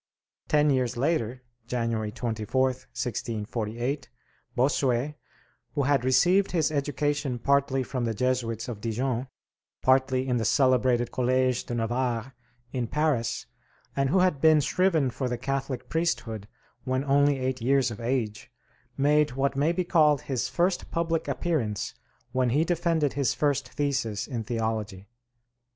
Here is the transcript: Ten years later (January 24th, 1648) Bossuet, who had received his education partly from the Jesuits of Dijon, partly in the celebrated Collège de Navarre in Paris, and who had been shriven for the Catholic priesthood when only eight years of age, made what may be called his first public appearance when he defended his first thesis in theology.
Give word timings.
Ten 0.47 0.71
years 0.71 0.97
later 0.97 1.43
(January 1.67 2.11
24th, 2.11 2.87
1648) 2.97 4.09
Bossuet, 4.55 5.13
who 5.75 5.83
had 5.83 6.03
received 6.03 6.53
his 6.53 6.71
education 6.71 7.37
partly 7.37 7.83
from 7.83 8.05
the 8.05 8.15
Jesuits 8.15 8.67
of 8.67 8.81
Dijon, 8.81 9.27
partly 9.83 10.27
in 10.27 10.37
the 10.37 10.43
celebrated 10.43 11.11
Collège 11.11 11.67
de 11.67 11.75
Navarre 11.75 12.33
in 12.73 12.87
Paris, 12.87 13.45
and 13.95 14.09
who 14.09 14.21
had 14.21 14.41
been 14.41 14.59
shriven 14.59 15.11
for 15.11 15.29
the 15.29 15.37
Catholic 15.37 15.87
priesthood 15.87 16.47
when 16.83 17.03
only 17.03 17.37
eight 17.37 17.61
years 17.61 17.91
of 17.91 17.99
age, 18.01 18.51
made 18.97 19.33
what 19.33 19.55
may 19.55 19.71
be 19.71 19.83
called 19.83 20.21
his 20.21 20.49
first 20.49 20.89
public 20.89 21.27
appearance 21.27 21.93
when 22.31 22.49
he 22.49 22.63
defended 22.65 23.13
his 23.13 23.35
first 23.35 23.69
thesis 23.69 24.25
in 24.25 24.43
theology. 24.43 25.07